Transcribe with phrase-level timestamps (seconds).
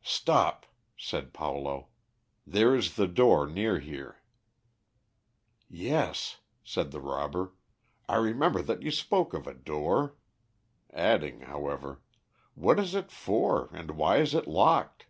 [0.00, 0.64] "Stop!"
[0.96, 1.88] said Paulo;
[2.46, 4.22] "there is the door near here."
[5.68, 7.52] "Yes," said the robber,
[8.08, 10.16] "I remember that you spoke of a door,"
[10.94, 12.00] adding, however,
[12.54, 15.04] "What is it for, and why is it locked?"